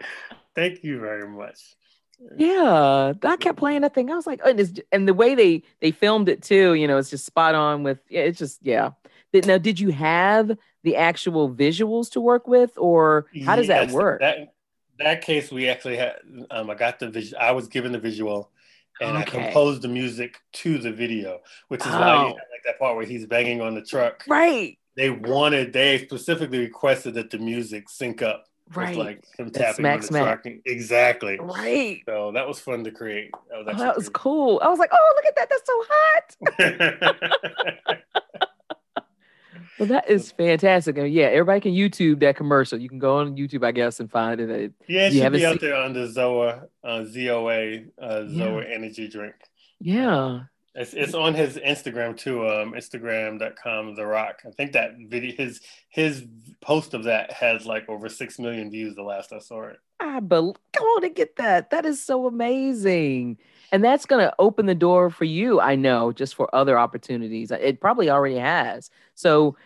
[0.56, 1.60] Thank you very much.
[2.36, 3.12] yeah.
[3.22, 4.10] I kept playing that thing.
[4.10, 6.88] I was like, oh, and, it's, and the way they they filmed it too, you
[6.88, 8.90] know, it's just spot on with yeah, it's just yeah.
[9.32, 14.20] Now, did you have the actual visuals to work with, or how does that work?
[14.20, 14.54] That
[14.98, 16.16] that case, we actually had.
[16.50, 17.40] Um, I got the visual.
[17.40, 18.50] I was given the visual,
[19.00, 19.38] and Okay.
[19.38, 22.20] I composed the music to the video, which is why Oh.
[22.22, 24.24] you have like that part where he's banging on the truck.
[24.28, 24.76] right.
[24.96, 25.72] They wanted.
[25.72, 28.96] They specifically requested that the music sync up Right.
[28.96, 30.42] with like him tapping smack, on the smack.
[30.42, 30.54] truck.
[30.66, 31.38] Exactly.
[31.40, 32.02] right.
[32.04, 33.30] So that was fun to create.
[33.50, 34.60] That was, Oh, that was cool.
[34.62, 35.48] I was like, oh, look at that.
[35.48, 36.36] That's so hot.
[39.78, 40.98] Well, that is fantastic.
[40.98, 42.78] And yeah, everybody can YouTube that commercial.
[42.80, 44.72] You can go on YouTube, I guess, and find it.
[44.88, 48.70] Yeah, it You should be out seen- there on the Zoa, uh, ZOA, uh, Zoa
[48.74, 49.34] energy drink.
[49.80, 50.40] Yeah.
[50.74, 54.42] It's, it's on his Instagram too, um, Instagram.com The Rock.
[54.46, 56.24] I think that video, his his
[56.60, 58.94] post of that has like over six million views.
[58.94, 59.78] The last I saw it.
[60.00, 61.70] I bel come on and get that.
[61.70, 63.38] That is so amazing.
[63.72, 67.50] And that's going to open the door for you, I know, just for other opportunities.
[67.50, 68.88] It probably already has.
[69.14, 69.56] So,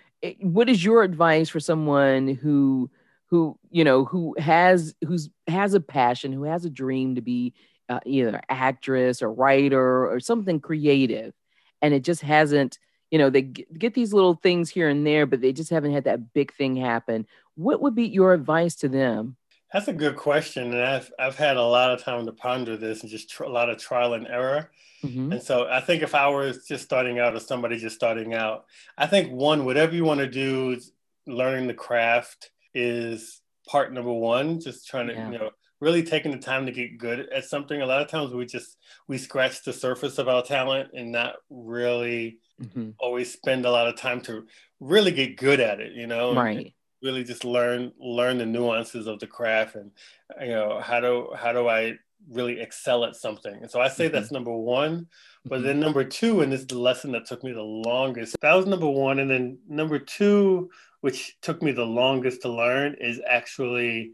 [0.40, 2.90] what is your advice for someone who
[3.26, 7.54] who, you know, who has who's has a passion, who has a dream to be
[7.88, 11.34] uh, either actress or writer or something creative
[11.80, 12.78] and it just hasn't,
[13.10, 16.04] you know, they get these little things here and there but they just haven't had
[16.04, 17.26] that big thing happen.
[17.54, 19.36] What would be your advice to them?
[19.72, 23.02] That's a good question, and I've I've had a lot of time to ponder this
[23.02, 24.70] and just tr- a lot of trial and error.
[25.02, 25.32] Mhm.
[25.32, 28.66] And so I think if I was just starting out or somebody just starting out,
[28.98, 30.78] I think one, whatever you want to do,
[31.26, 34.60] learning the craft is part number one.
[34.60, 35.30] Just trying to, Yeah.
[35.30, 37.80] you know, really taking the time to get good at something.
[37.80, 38.76] A lot of times we just
[39.08, 42.94] we scratch the surface of our talent and not really Mhm.
[42.98, 44.46] always spend a lot of time to
[44.78, 46.34] really get good at it, you know?
[46.34, 46.74] Right.
[47.02, 49.90] Really just learn learn the nuances of the craft and
[50.40, 51.94] you know, how do how do I
[52.30, 53.54] really excel at something?
[53.60, 54.12] And so I say Mhm.
[54.12, 55.08] that's number one.
[55.48, 55.64] But Mhm.
[55.64, 58.36] then number two, and this is the lesson that took me the longest.
[58.40, 59.18] That was number one.
[59.18, 64.12] And then number two, which took me the longest to learn, is actually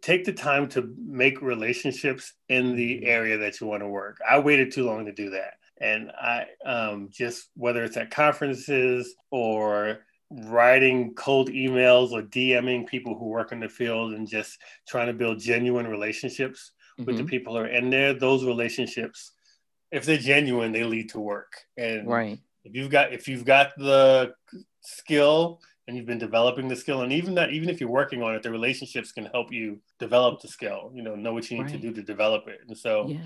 [0.00, 3.06] take the time to make relationships in the Mhm.
[3.06, 4.16] area that you want to work.
[4.26, 5.54] I waited too long to do that.
[5.78, 10.06] And I um, just, whether it's at conferences or
[10.44, 15.12] writing cold emails or DMing people who work in the field and just trying to
[15.12, 17.28] build genuine relationships with the Mhm.
[17.28, 19.32] people who are in there, those relationships,
[19.90, 21.52] if they're genuine, they lead to work.
[21.76, 22.38] And Right.
[22.64, 24.34] if you've got if you've got the
[24.80, 28.34] skill and you've been developing the skill, and even that, even if you're working on
[28.34, 30.92] it, the relationships can help you develop the skill.
[30.94, 32.60] You know, know what you need to do to develop it.
[32.66, 33.20] And so Yeah.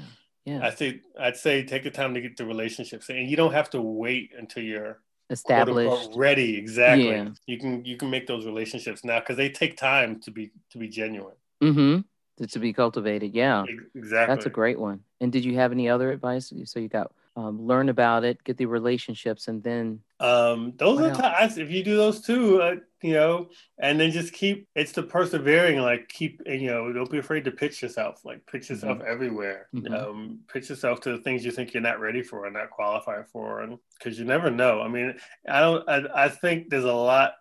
[0.45, 0.66] Yeah.
[0.66, 3.71] I say I'd say take the time to get the relationships, and you don't have
[3.71, 6.11] to wait until you're Established.
[6.15, 6.57] ready.
[6.57, 7.09] Exactly.
[7.09, 7.31] Yeah.
[7.47, 10.79] You can you can make those relationships now because they take time to be to
[10.79, 11.35] be genuine.
[11.62, 12.01] Mm-hmm.
[12.39, 13.35] To, to be cultivated.
[13.35, 13.65] Yeah.
[13.95, 14.35] Exactly.
[14.35, 15.01] That's a great one.
[15.21, 16.53] And did you have any other advice?
[16.65, 21.15] So you got um, learn about it, get the relationships, and then Um, those are
[21.15, 25.03] times if you do those two, uh, you know, and then just keep it's the
[25.03, 29.69] persevering, like keep you know, don't be afraid to pitch yourself, like pitch yourself everywhere.
[29.75, 29.92] Mhm.
[29.95, 33.29] Um, pitch yourself to the things you think you're not ready for and not qualified
[33.29, 34.81] for, and because you never know.
[34.83, 35.14] I mean,
[35.49, 35.88] I don't.
[35.88, 37.35] I, I think there's a lot.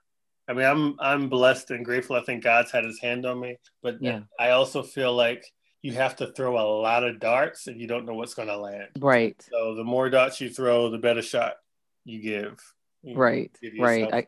[0.47, 2.15] I mean, I'm I'm blessed and grateful.
[2.15, 4.21] I think God's had His hand on me, but Yeah.
[4.39, 5.43] I also feel like
[5.81, 8.57] you have to throw a lot of darts and you don't know what's going to
[8.57, 8.89] land.
[8.99, 11.57] right, So the more darts you throw, the better shot
[12.05, 12.59] you give.
[13.03, 14.11] You right, give right.
[14.11, 14.27] I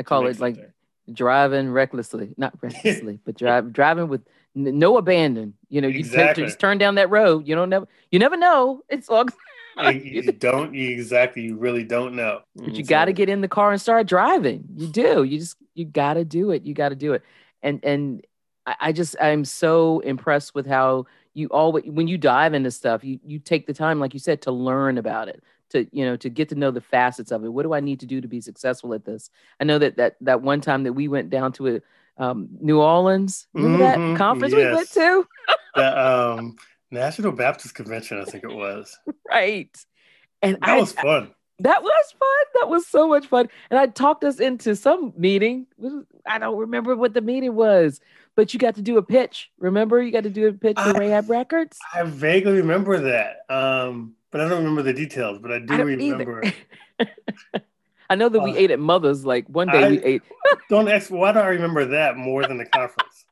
[0.00, 0.72] I call it like something.
[1.12, 4.22] Driving recklessly, not recklessly, but drive driving with
[4.56, 5.54] n- no abandon.
[5.68, 6.44] You know, you Exactly.
[6.44, 7.46] just turn down that road.
[7.46, 8.82] You don't never you never know.
[8.88, 9.24] It's all.
[9.82, 11.42] you, you don't you exactly.
[11.42, 12.40] You really don't know.
[12.56, 14.64] but you Mm, got to get in the car and start driving.
[14.76, 15.22] You do.
[15.24, 16.64] You just you got to do it.
[16.64, 17.22] You got to do it.
[17.62, 18.24] And and
[18.66, 23.04] I, I just I'm so impressed with how you always when you dive into stuff,
[23.04, 26.16] you you take the time, like you said, to learn about it, to you know
[26.16, 27.48] to get to know the facets of it.
[27.52, 29.30] What do I need to do to be successful at this?
[29.60, 31.80] I know that that that one time that we went down to a
[32.18, 35.26] um, New Orleans, remember Mhm, that conference we went to?
[35.74, 36.56] the um,
[36.90, 38.18] National Baptist Convention.
[38.20, 38.96] I think it was.
[39.28, 39.76] Right.
[40.42, 41.30] And That I, was fun.
[41.58, 42.44] That was fun.
[42.60, 43.48] That was so much fun.
[43.70, 45.66] And I talked us into some meeting.
[46.26, 48.00] I don't remember what the meeting was,
[48.34, 49.50] but you got to do a pitch.
[49.58, 51.78] Remember, you got to do a pitch for I- Rahab Records.
[51.94, 55.38] I vaguely remember that, um, but I don't remember the details.
[55.40, 56.42] But I do I remember.
[58.10, 59.24] I know that we Uh, ate at Mother's.
[59.24, 60.22] Like one day we ate.
[60.70, 61.10] Don't ask.
[61.10, 63.24] Why do I remember that more than the conference?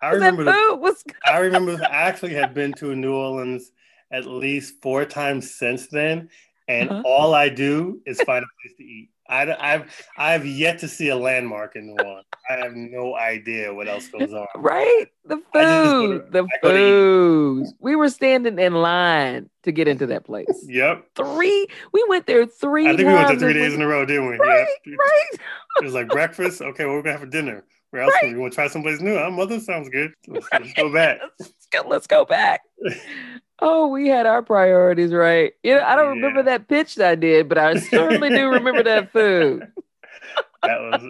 [0.00, 0.44] I remember.
[0.44, 1.72] The, food was I remember.
[1.82, 3.72] I actually have been to New Orleans
[4.10, 6.28] at least four times since then,
[6.68, 7.02] and Uh-huh.
[7.04, 9.10] all I do is find a place to eat.
[9.32, 12.26] I, have I've yet to see a landmark in New Orleans.
[12.48, 14.46] I have no idea what else goes on.
[14.56, 15.06] right.
[15.24, 16.60] The I just go to- food, the to eat.
[16.62, 17.66] food.
[17.78, 20.46] We were standing in line to get into that place.
[20.66, 21.04] Yep.
[21.14, 21.66] Three.
[21.92, 22.86] We went there three.
[22.88, 24.36] I think we went there three days in a row, didn't we?
[24.36, 24.94] Right, Yeah.
[24.98, 25.30] right.
[25.80, 26.60] It was like breakfast.
[26.60, 27.64] Okay, well, we're gonna have for dinner.
[27.90, 28.12] Where else?
[28.22, 28.32] Right.
[28.32, 29.16] We want to try someplace new?
[29.16, 30.12] Our mother sounds good.
[30.28, 31.18] Let's, let's go back.
[31.38, 32.60] Let's go, let's go back.
[33.62, 35.52] Oh, we had our priorities right.
[35.62, 38.82] You know, I don't remember that pitch that I did, but I certainly do remember
[38.84, 39.66] that food.
[40.62, 41.02] That was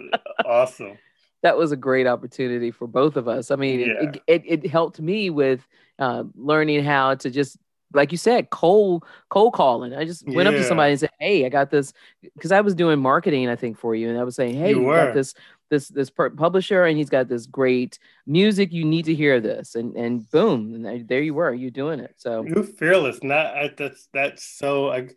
[0.45, 0.97] awesome.
[1.43, 3.51] That was a great opportunity for both of us.
[3.51, 4.09] I mean, it- Yeah.
[4.27, 5.67] it, it, it helped me with
[5.99, 7.57] uh, learning how to just,
[7.93, 9.93] like you said, cold cold calling.
[9.93, 11.91] I just went up to somebody and said, "Hey, I got this,"
[12.35, 14.79] because I was doing marketing, I think, for you, and I was saying, "Hey, You
[14.79, 15.33] you got this
[15.71, 18.71] this this publisher, and he's got this great music.
[18.71, 22.13] You need to hear this." And and boom, and there- you were, you doing it.
[22.17, 23.23] So You're fearless.
[23.23, 24.91] Not I, that's that's so.
[24.91, 25.09] I,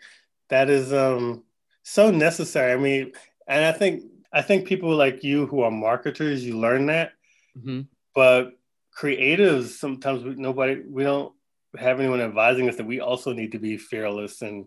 [0.49, 1.43] that is um
[1.83, 2.73] so necessary.
[2.73, 3.13] I mean,
[3.47, 7.13] and I think I think people like you who are marketers, you learn that.
[7.59, 7.87] mhm.
[8.15, 8.53] But
[8.99, 11.34] creatives, sometimes we, nobody we don't
[11.79, 14.67] have anyone advising us that we also need to be fearless and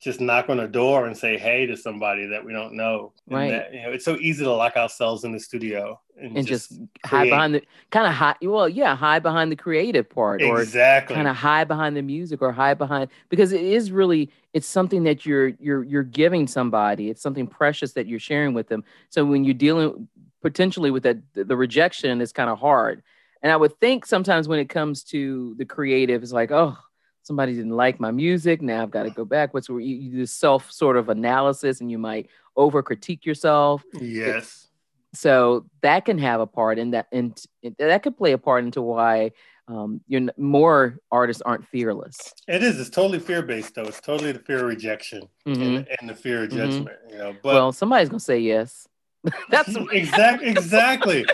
[0.00, 3.12] just knock on a door and say hey to somebody that we don't know.
[3.28, 3.50] And Right.
[3.50, 6.78] that, you know, it's so easy to lock ourselves in the studio and, and just,
[7.04, 8.36] hide behind the kind of hide.
[8.42, 11.14] Well, yeah, hide behind the creative part, or exactly.
[11.14, 15.04] kind of hide behind the music or hide behind because it is really it's something
[15.04, 19.24] that you're you're you're giving somebody it's something precious that you're sharing with them so
[19.24, 20.08] when you're dealing
[20.42, 23.02] potentially with that the rejection is kind of hard
[23.42, 26.76] and i would think sometimes when it comes to the creative it's like oh
[27.22, 30.10] somebody didn't like my music now i've got to go back what's where you, you
[30.10, 34.68] do self sort of analysis and you might over critique yourself yes.
[35.14, 37.40] so that can have a part in that and
[37.78, 39.30] that could play a part into why
[39.68, 42.80] um, you're more artists aren't fearless It is.
[42.80, 43.84] It's totally fear based, though.
[43.84, 45.62] It's totally the fear of rejection Mhm.
[45.62, 46.56] and, and the fear of Mhm.
[46.56, 46.96] judgment.
[47.10, 48.88] You know, but well somebody's gonna say yes
[49.50, 51.26] that's exactly exactly.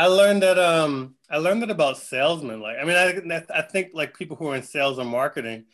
[0.00, 0.58] I learned that.
[0.58, 2.60] Um, I learned that about salesmen.
[2.60, 5.64] Like, I mean, I I think like people who are in sales and marketing.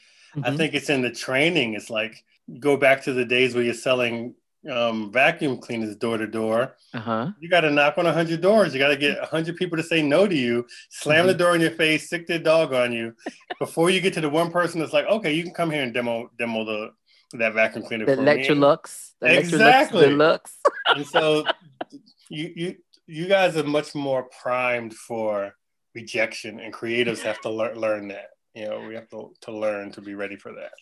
[0.43, 0.57] I Mhm.
[0.57, 1.75] think it's in the training.
[1.75, 2.25] It's like
[2.59, 4.35] go back to the days where you're selling
[4.71, 6.77] um, vacuum cleaners door to door.
[6.95, 8.73] uh-huh You got to knock on 100 doors.
[8.73, 11.61] You got to get 100 people to say no to you, slam the door in
[11.61, 13.15] your face, sic their dog on you
[13.59, 15.93] before you get to the one person that's like, okay, you can come here and
[15.93, 16.93] demo demo the
[17.39, 18.13] that vacuum cleaner the.
[18.17, 20.07] Electrolux the Exactly.
[20.07, 20.41] Electrolux.
[20.95, 21.45] And so
[22.29, 22.77] you you
[23.13, 25.55] you guys are much more primed for
[25.95, 28.31] rejection, and creatives have to learn learn that.
[28.55, 30.73] You know, we have to, to learn to be ready for that.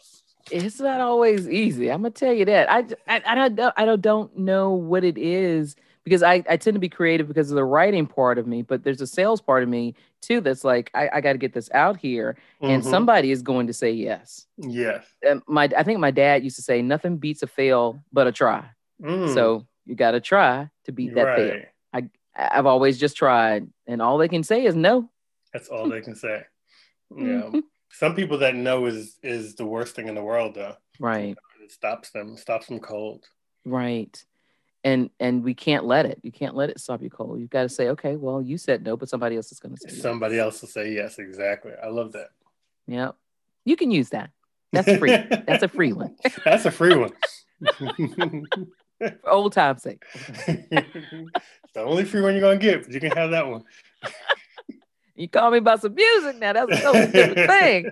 [0.50, 4.00] it's not always easy i'm gonna tell you that i i, I don't i don't,
[4.02, 7.64] don't know what it is because I, I tend to be creative because of the
[7.64, 11.08] writing part of me but there's a sales part of me too that's like i,
[11.14, 12.90] I got to get this out here and Mhm.
[12.90, 15.04] somebody is going to say yes yes.
[15.30, 18.32] um, my I think my dad used to say nothing beats a fail but a
[18.32, 18.64] try.
[19.00, 21.56] Mm, So you got to try to beat that fail.
[21.92, 25.10] I, I've always just tried, and all they can say is no.
[25.52, 26.42] That's all they can say.
[27.16, 27.50] Yeah.
[27.92, 30.76] Some people that know is is the worst thing in the world though.
[31.00, 33.24] Right, It stops them, stops them cold.
[33.64, 34.24] right,
[34.84, 36.20] and and we can't let it.
[36.22, 37.40] You can't let it stop you cold.
[37.40, 39.80] You've got to say, okay, well, you said no, but somebody else is going to
[39.80, 40.00] say yes.
[40.02, 41.72] Somebody else will say yes, exactly.
[41.82, 42.28] I love that.
[42.86, 43.16] Yep,
[43.64, 44.30] you can use that.
[44.72, 45.10] That's free.
[45.48, 46.14] That's a free one.
[46.44, 47.12] That's a free one.
[49.22, 50.04] For old time's sake.
[50.46, 50.68] it's
[51.74, 53.64] the only free one you're gonna get, but you can have that one.
[55.16, 56.54] You call me about some music now.
[56.54, 57.90] That's a totally different thing.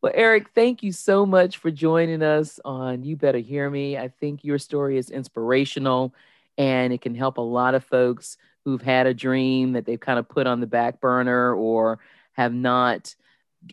[0.00, 3.98] well, Eric, thank you so much for joining us on You Better Hear Me.
[3.98, 6.14] I think your story is inspirational
[6.56, 10.20] and it can help a lot of folks who've had a dream that they've kind
[10.20, 11.98] of put on the back burner or
[12.34, 13.16] have not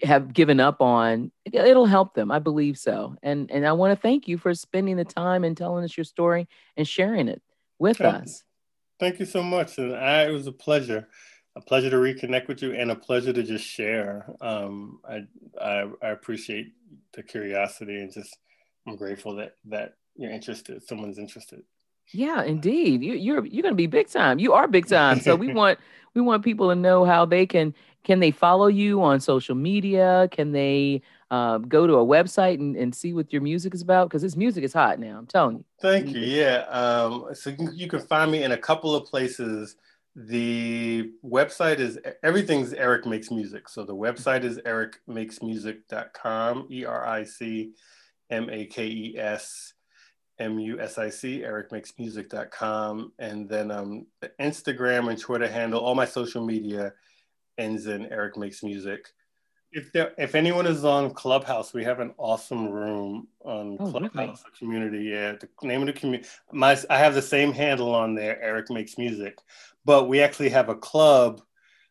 [0.04, 3.96] have given up on it, it'll help them i believe so and and i want
[3.96, 7.42] to thank you for spending the time and telling us your story and sharing it
[7.80, 8.10] with Okay.
[8.10, 8.44] us
[9.00, 9.78] Thank you so much.
[9.78, 11.08] And I, it was a pleasure.
[11.56, 14.30] A pleasure to reconnect with you and a pleasure to just share.
[14.42, 15.24] Um, I,
[15.60, 16.74] I I appreciate
[17.14, 18.38] the curiosity and just
[18.88, 20.84] I'm grateful that that you're interested.
[20.88, 21.64] Someone's interested.
[22.14, 23.02] Yeah, indeed.
[23.02, 24.38] You, you're you're going to be big time.
[24.38, 25.20] You are big time.
[25.20, 25.80] So we want
[26.14, 27.74] we want people to know how they can
[28.08, 30.30] can they follow you on social media?
[30.32, 34.08] Can they um, go to a website and, and see what your music is about?
[34.08, 35.18] Because this music is hot now.
[35.18, 35.66] I'm telling you.
[35.82, 36.22] Thank you.
[36.22, 36.60] Yeah.
[36.70, 39.76] Um, so you can, you can find me in a couple of places
[40.16, 43.68] The website is everything's Eric Makes Music.
[43.68, 47.74] So the website is ericmakesmusic.com, E R I C
[48.30, 49.74] M A K E S
[50.40, 53.12] M U S I C, ericmakesmusic.com.
[53.20, 56.94] And then um, the Instagram and Twitter handle, all my social media
[57.58, 59.08] ends in Eric Makes Music.
[59.72, 64.44] If there, if anyone is on Clubhouse, we have an awesome room on Oh, Clubhouse
[64.44, 64.58] really?
[64.58, 65.04] community.
[65.10, 66.28] Yeah, the name of the community.
[66.54, 68.42] My I have the same handle on there.
[68.42, 69.38] Eric makes music,
[69.84, 71.42] but we actually have a club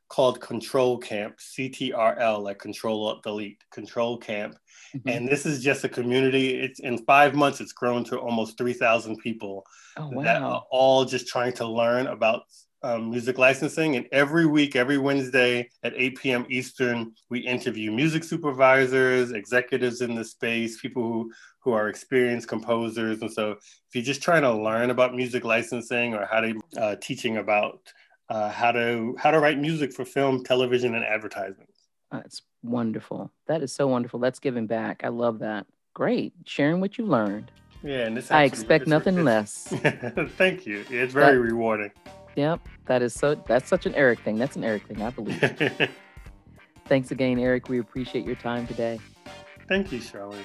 [0.08, 4.56] called Control Camp, CTRL, like Control Alt Delete, Control Camp,
[4.94, 5.02] Mhm.
[5.06, 6.58] and this is just a community.
[6.58, 9.66] It's in five months, it's grown to almost three thousand people
[9.98, 12.44] oh, that are all just trying to learn about
[12.86, 13.96] um, music licensing.
[13.96, 16.46] And every week, every Wednesday at 8 p.m.
[16.48, 23.20] Eastern, we interview music supervisors, executives in the space, people who, who are experienced composers.
[23.22, 26.96] And so, if you're just trying to learn about music licensing or how to uh,
[27.00, 27.80] teaching about
[28.28, 31.66] uh, how to how to write music for film, television, and advertising.
[32.12, 33.30] That's wonderful.
[33.46, 34.20] That is so wonderful.
[34.20, 35.02] That's giving back.
[35.04, 35.66] I love that.
[35.94, 36.32] Great.
[36.44, 37.50] Sharing what you learned.
[37.82, 39.68] Yeah, and this I expect nothing less.
[40.36, 40.84] Thank you.
[40.90, 41.92] It's very rewarding.
[42.36, 42.68] Yep.
[42.86, 44.38] That is so that's such an Eric thing.
[44.38, 45.40] That's an Eric thing, I believe.
[46.86, 47.68] Thanks again, Eric.
[47.68, 49.00] We appreciate your time today.
[49.68, 50.44] Thank you, Charlotte.